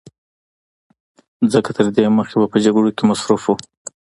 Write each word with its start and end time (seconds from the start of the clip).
ځکه 1.53 1.69
تر 1.77 1.85
دې 1.95 2.05
مخکې 2.17 2.35
به 2.41 2.47
په 2.53 2.57
جګړو 2.65 2.89
کې 2.97 3.03
مصروف 3.09 3.43
و 3.47 3.55